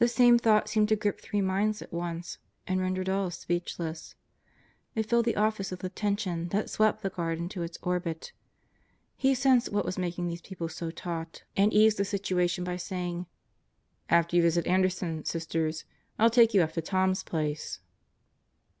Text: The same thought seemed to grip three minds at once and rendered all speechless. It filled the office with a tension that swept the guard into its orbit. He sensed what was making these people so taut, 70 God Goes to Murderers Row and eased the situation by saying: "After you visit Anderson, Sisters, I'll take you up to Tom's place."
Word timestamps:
The 0.00 0.08
same 0.08 0.36
thought 0.36 0.68
seemed 0.68 0.88
to 0.88 0.96
grip 0.96 1.20
three 1.20 1.40
minds 1.40 1.80
at 1.80 1.92
once 1.92 2.38
and 2.66 2.80
rendered 2.80 3.08
all 3.08 3.30
speechless. 3.30 4.16
It 4.96 5.06
filled 5.06 5.26
the 5.26 5.36
office 5.36 5.70
with 5.70 5.84
a 5.84 5.88
tension 5.88 6.48
that 6.48 6.68
swept 6.68 7.04
the 7.04 7.08
guard 7.08 7.38
into 7.38 7.62
its 7.62 7.78
orbit. 7.80 8.32
He 9.16 9.32
sensed 9.32 9.70
what 9.72 9.84
was 9.84 9.96
making 9.96 10.26
these 10.26 10.42
people 10.42 10.68
so 10.68 10.90
taut, 10.90 11.04
70 11.06 11.06
God 11.06 11.22
Goes 11.22 11.30
to 11.30 11.36
Murderers 11.36 11.46
Row 11.56 11.62
and 11.62 11.72
eased 11.72 11.96
the 12.00 12.04
situation 12.04 12.64
by 12.64 12.76
saying: 12.78 13.26
"After 14.08 14.34
you 14.36 14.42
visit 14.42 14.66
Anderson, 14.66 15.24
Sisters, 15.24 15.84
I'll 16.18 16.30
take 16.30 16.52
you 16.52 16.62
up 16.62 16.72
to 16.72 16.82
Tom's 16.82 17.22
place." 17.22 17.78